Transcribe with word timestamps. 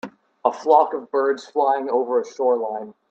A 0.43 0.51
flock 0.51 0.95
of 0.95 1.11
birds 1.11 1.45
flying 1.45 1.87
over 1.87 2.19
a 2.19 2.25
shoreline. 2.25 2.95